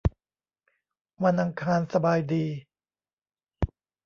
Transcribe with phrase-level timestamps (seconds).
[1.23, 2.45] วันอังคารสบายดี